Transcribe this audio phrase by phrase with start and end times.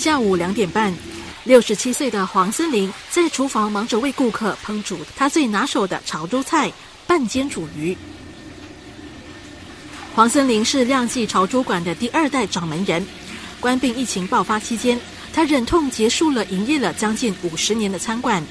[0.00, 0.94] 下午两点半，
[1.44, 6.72] 六十七岁的黄森林在厨房忙着为顾客烹煮他最拿手的潮州菜——
[7.06, 7.94] 半煎煮鱼。
[10.14, 13.06] 黄森林是亮记潮州馆的第二代掌门人。
[13.60, 14.98] 关病疫情爆发期间，
[15.34, 18.42] 他忍痛结束了营业了将近五十年的餐馆。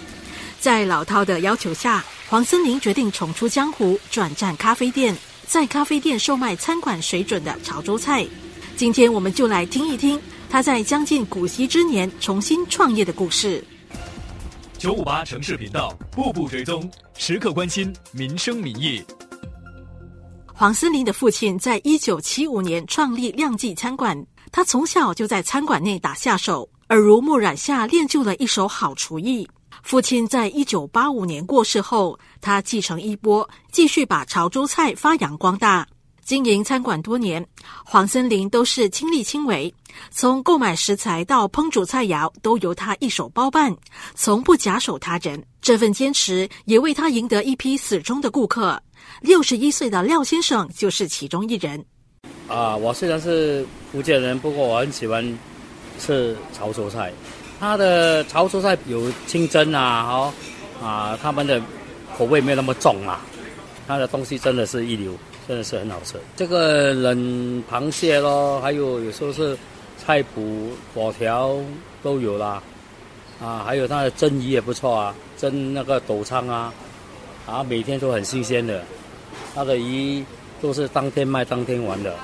[0.59, 8.23] 在老饕的要求下，黄森林决定重出江湖，转战咖啡店，在咖啡店售卖餐馆水准的潮州菜。
[8.77, 13.63] 今天我们就来听一听他在将近古稀之年重新创业的故事。
[14.80, 19.04] 九五八城市频道，步步追踪，时刻关心民生民意。
[20.48, 29.48] 黄森林的父亲在一九七五年创立亮记餐馆，他从小就在餐馆内打下手，耳濡目染下练就了一手好厨艺。
[29.84, 35.88] 父亲在一九八五年过世后，他继承衣钵，继续把潮州菜发扬光大。
[36.30, 37.44] 经营餐馆多年，
[37.84, 39.74] 黄森林都是亲力亲为，
[40.12, 43.76] 从购买食材到烹煮菜肴都由他一手包办，
[44.13, 45.44] 从不假手他人。
[45.60, 48.80] 这份坚持也为他赢得一批死忠的顾客。
[49.21, 51.84] 六十一岁的廖先生就是其中一人。
[52.48, 55.40] 啊，我虽然是福建人，不过我很喜欢
[55.98, 57.12] 吃潮州菜。
[57.60, 60.34] 他的潮州菜有清蒸啊，哦，
[60.80, 61.60] 啊，他们的
[62.16, 63.20] 口味没有那么重啊。
[63.88, 65.18] 他的东西真的是一流，
[65.50, 66.16] 真的是很好吃。
[66.36, 69.58] 这个冷螃蟹咯，还有有时候是
[69.97, 71.58] 菜脯、果条
[72.03, 72.62] 都有啦。
[73.42, 76.72] 啊，还有他的蒸鱼也不错啊，蒸那个斗仓啊，
[77.47, 78.86] 啊，每天都很新鲜的。
[79.56, 80.24] 他的鱼
[80.62, 82.16] 都是当天卖当天玩的。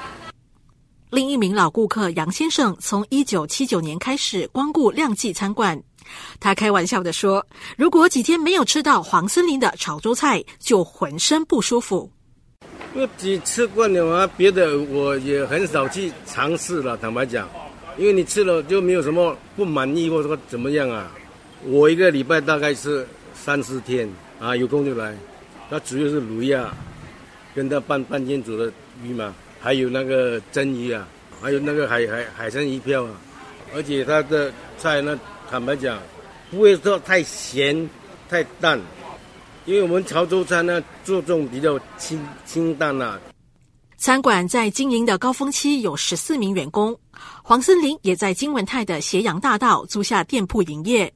[1.09, 5.81] 另一名老顾客杨先生从一九七九年开始光顾亮记餐馆，
[6.39, 7.43] 他开玩笑的说
[7.75, 12.07] ：“如果几天没有吃到黄森林的潮州菜，就浑身不舒服。”
[12.95, 16.97] 我只吃惯了啊，别的我也很少去尝试了。
[16.97, 17.47] 坦白讲，
[17.97, 21.11] 因为你吃了就没有什么不满意或者说怎么样啊。
[21.63, 25.13] 我一个礼拜大概是三四天啊，有空就来。
[25.69, 26.73] 那主要是卤鸭。
[27.53, 28.69] 跟他半半煎煮的
[29.01, 31.07] 鱼嘛，还有那个蒸鱼啊，
[31.41, 33.11] 还有那个海海海参鱼票啊，
[33.73, 35.17] 而且他的菜呢，
[35.49, 35.97] 坦白讲，
[36.51, 37.89] 不会说太咸
[38.29, 38.77] 太淡，
[39.65, 43.19] 因为我们潮州餐呢，注重比较清清淡啊。
[43.97, 46.95] 餐馆在经营的高峰期有十四名员工，
[47.41, 51.11] 黄森林也在金文泰的斜阳大道租下店铺营业。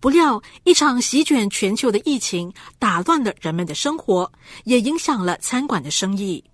[0.00, 4.30] 不料，一场席卷全球的疫情打乱了人们的生活，
[4.64, 6.44] 也影响了餐馆的生意。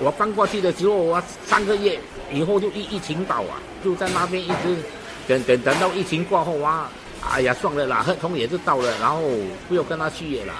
[0.00, 2.00] 我搬过去的时候，我三个月
[2.32, 4.76] 以后就疫疫情到啊，就在那边一直
[5.28, 6.90] 等等等到疫情过后啊，
[7.30, 9.20] 哎呀，算了啦，合同也是到了，然后
[9.68, 10.54] 不要跟他续约了。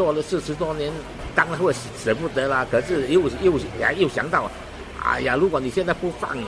[0.00, 0.90] 做了四十多年，
[1.34, 1.70] 当然会
[2.02, 2.66] 舍不得啦。
[2.70, 4.50] 可是又又呀又想到，
[4.98, 6.38] 哎呀，如果你现在不放，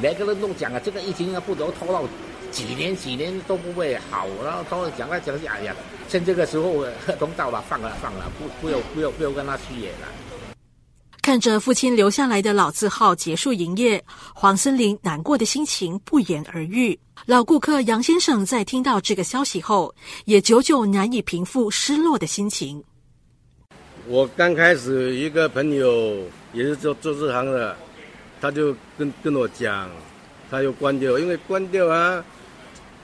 [0.00, 2.02] 每个人都讲啊，这个疫情啊不能拖到。
[2.50, 5.76] 几年几年都不会好，然后都讲来讲去，哎呀，
[6.08, 6.86] 趁这个时候
[7.18, 10.08] 通道吧，放了放了，不不要不要不要跟他去演了。
[11.20, 14.02] 看着父亲留下来的老字号结束营业，
[14.34, 16.98] 黄森林难过的心情不言而喻。
[17.26, 19.94] 老顾客杨先生在听到这个消息后，
[20.24, 22.82] 也久久难以平复失落的心情。
[24.06, 26.18] 我刚开始一个朋友
[26.52, 27.74] 也是做做这行的，
[28.38, 29.88] 他就跟跟我讲，
[30.50, 32.22] 他又关掉，因为关掉啊。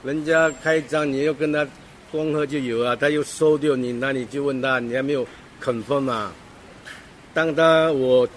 [0.03, 1.67] 人家开张，你要跟他
[2.11, 5.25] 光喝就有啊，他又收掉你，那你就问他，你还没有
[5.59, 6.31] 肯分嘛？
[7.33, 8.27] 当他我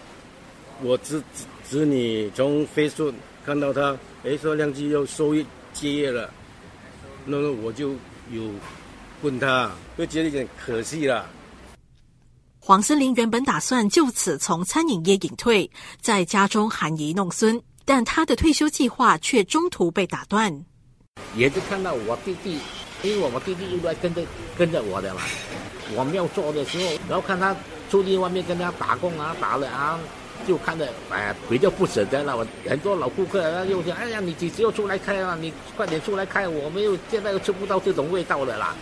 [0.82, 3.12] 我侄侄侄女从飞速
[3.44, 5.34] 看到他，哎，说亮记又收
[5.74, 6.30] 接业了，
[7.26, 7.90] 那么我就
[8.30, 8.42] 有
[9.20, 11.26] 问他，就觉得有点可惜了。
[12.66, 15.70] 黄森林原本打算就此从餐饮业隐退，
[16.00, 20.50] 在家中含饴弄孙，但他的退休计划却中途被打断。
[21.36, 22.58] 也是看到我弟弟，
[23.02, 24.22] 因为我弟弟又来跟着
[24.56, 25.20] 跟着我的嘛。
[25.94, 27.54] 我没有做的时候，然后看他
[27.90, 30.00] 出去外面跟他打工啊，打了啊，
[30.48, 32.34] 就看着哎比较不舍得了。
[32.34, 35.36] 我很多老顾客他又讲：“哎呀，你几时又出来开啊？
[35.38, 38.74] 你快点出来开，我没有现在又吃不到这种味道的啦。”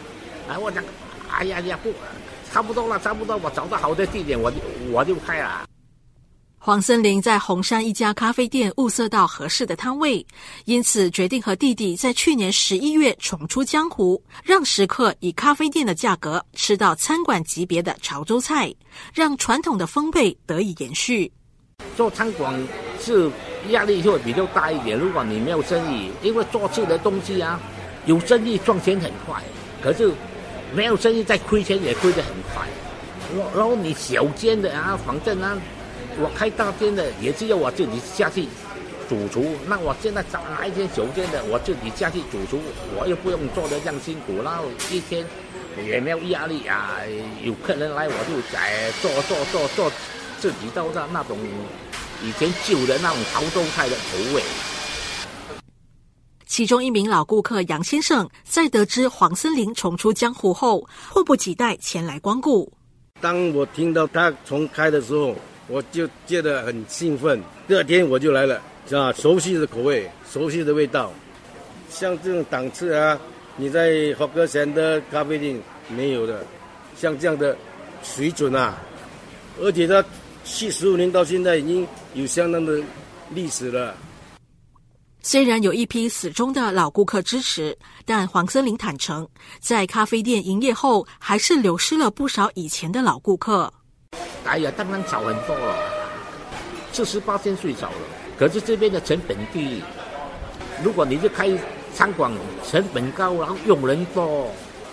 [0.49, 0.85] 哎，我讲
[1.29, 1.93] ：“哎呀呀，不，
[2.53, 4.59] 差不多了，差不多，我找到好的地点，我就
[4.93, 5.65] 我就开了。”
[6.65, 10.25] 黄森林在红山一家咖啡店物色到合适的摊位，
[10.65, 18.73] 因此决定和弟弟在去年十一月重出江湖，让食客以咖啡店的价格吃到餐馆级别的潮州菜，
[19.13, 21.33] 让传统的风味得以延续。
[21.97, 22.55] 做餐馆
[23.01, 23.29] 是
[23.71, 27.59] 压力会比较大一点，如果你没有生意，因为做吃的东西啊，
[28.07, 29.43] 有生意赚钱很快，
[29.83, 30.13] 可是
[30.75, 32.67] 没有生意再亏钱也亏得很快。
[33.55, 35.57] 然后你小间的啊，反正啊。
[36.21, 38.47] 我开大间的也是要我自己下去
[39.09, 42.61] 主厨，那我现在找哪一间小间的，我自己下去主厨，
[42.95, 45.25] 我又不用做的这样辛苦，然后一天
[45.83, 47.01] 也没有压力啊。
[47.43, 49.91] 有客人来，我就在做做做做，
[50.39, 51.39] 自己都的那种
[52.23, 54.43] 以前旧的那种潮州菜的口味。
[56.53, 62.71] 其中一名老顾客杨先生，在得知黄森林重出江湖后，迫不及待前来光顾。
[63.23, 65.35] 当我听到他重开的时候，
[65.67, 67.43] 我就觉得很兴奋。
[67.67, 68.61] 第二天我就来了，
[68.91, 71.11] 啊，熟悉的口味，熟悉的味道，
[71.89, 73.19] 像这种档次啊，
[73.57, 75.59] 你在霍格贤的咖啡店
[75.89, 76.45] 没有的，
[76.95, 77.57] 像这样的
[78.03, 78.77] 水准啊，
[79.59, 80.05] 而且他
[80.45, 82.79] 七十五年到现在已经有相当的
[83.31, 83.95] 历史了。
[85.25, 89.27] 虽然有一批死忠的老顾客支持，但黄森林坦诚，
[89.61, 93.73] 在咖啡店营业后，还是流失了不少以前的老顾客。
[94.45, 95.77] 哎呀，当然少很多了，
[96.93, 97.97] 四十八天税少了。
[98.37, 99.81] 可是这边的成本低，
[100.83, 101.49] 如果你是开
[101.95, 102.33] 餐馆，
[102.69, 104.51] 成本高，然后用人多，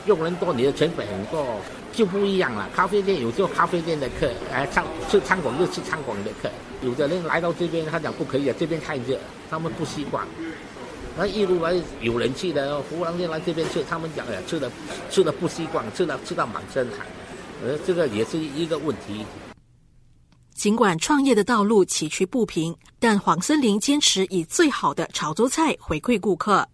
[0.09, 1.45] 用人多，你的成本很多，
[1.93, 2.67] 就不一样了。
[2.75, 6.49] 咖啡店有做咖啡店的客，哎，餐吃餐馆就吃餐馆的客。
[6.81, 9.19] 有的人来到这边，他讲不可以啊，这边太热，
[9.51, 10.27] 他们不习惯。
[11.15, 14.71] 那一路来有人气的，湖南人来这边吃，他们讲哎，吃的
[15.11, 17.05] 吃的不习惯，吃的吃到满身汗，
[17.63, 19.23] 呃，这个也是一个问题。
[20.55, 26.67] 尽管创业的道路崎岖不平，但黄森林坚持以最好的潮州菜回馈顾客。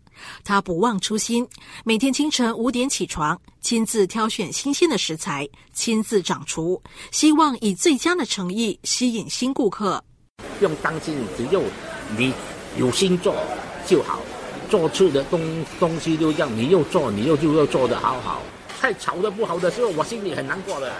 [0.44, 1.48] 他不忘初心，
[1.84, 6.82] 每天清晨五点起床，亲自挑选新鲜的食材，亲自掌厨，
[7.12, 10.04] 希望以最佳的诚意吸引新顾客。
[10.62, 11.62] 用担心，只要
[12.18, 12.34] 你
[12.78, 13.36] 有心做
[13.86, 14.20] 就好。
[14.68, 18.42] 做出的东东西就这样，你又做，你又就要做的好好。
[18.80, 20.92] 菜炒的不好的时候，我心里很难过的，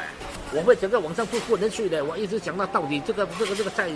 [0.54, 2.06] 我会整个晚上不不能睡的。
[2.06, 3.90] 我一直想到到底这个这个这个在。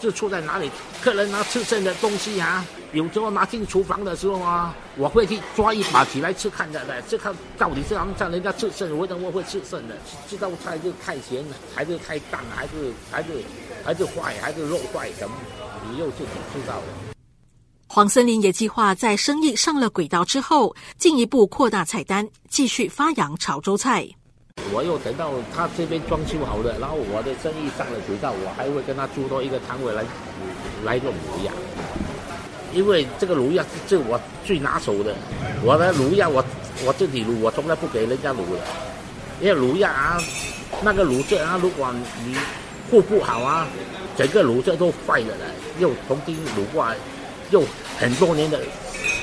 [0.00, 0.70] 是出在哪里？
[1.02, 9.96] 客人拿吃剩的东西啊，有时候拿进厨房的时候啊，我会去抓一把起来吃看的嘞，这看到底是他们让人家吃剩，为什么会吃剩的？
[10.28, 11.44] 这道菜是太咸，
[11.74, 13.28] 还是太淡，还是还是
[13.84, 15.36] 还是坏，还是肉坏什么？
[15.90, 16.84] 你又自己知道了。
[17.86, 24.08] 黄森林也计划在生意上了轨道之后，进一步扩大菜单，继续发扬潮州菜。
[24.72, 30.04] 我又等到他这边装修好了，然后我的生意上了轨道，我还会跟他租多一个摊位来
[30.84, 31.52] 来弄卤鸭，
[32.72, 35.14] 因为这个卤鸭是我最拿手的。
[35.64, 36.44] 我的卤鸭我
[36.84, 38.60] 我自己卤，我从来不给人家卤的，
[39.40, 40.22] 因为卤鸭啊，
[40.82, 41.92] 那个卤色啊，如果
[42.24, 42.36] 你
[42.90, 43.66] 护不好啊，
[44.16, 45.46] 整个卤色都坏了的，
[45.78, 46.96] 又重新卤过来，
[47.50, 47.64] 又
[47.98, 48.60] 很多年的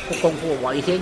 [0.09, 0.99] 不功夫，我一天。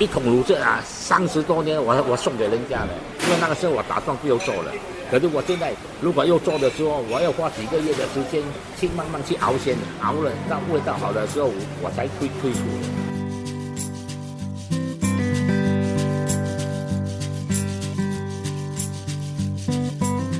[0.00, 2.88] 一桶卤汁啊，三十多年我我送给人家了，
[3.22, 4.72] 因为那个时候我打算不要做了。
[5.10, 8.42] 可是我现在如果要做的时候，我要花几个月的时间
[8.80, 11.50] 去慢慢去熬鲜，熬了到味道好的时候，
[11.82, 12.60] 我才推推出。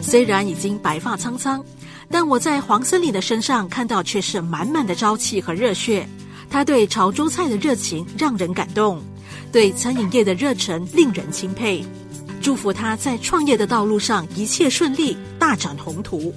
[0.00, 1.62] 虽然已经白发苍苍，
[2.10, 6.08] 但我在黄森林的身上看到却是满满的朝气和热血。
[6.48, 9.02] 他对潮州菜的热情让人感动。
[9.52, 11.84] 对餐饮业的热忱令人钦佩，
[12.40, 16.32] 祝福他在创业的道路上一切顺利，大展宏图。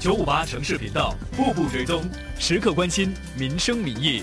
[0.00, 2.02] 九五八城市频道，步步追踪，
[2.38, 4.22] 时刻关心民生民意。